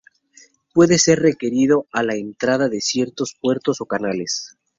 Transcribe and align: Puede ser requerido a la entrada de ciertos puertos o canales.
Puede 0.73 0.97
ser 0.97 1.19
requerido 1.19 1.85
a 1.91 2.01
la 2.01 2.15
entrada 2.15 2.69
de 2.69 2.81
ciertos 2.81 3.35
puertos 3.39 3.81
o 3.81 3.85
canales. 3.85 4.57